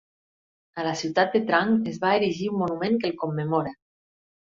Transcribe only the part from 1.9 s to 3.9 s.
es va erigir un monument que el commemora.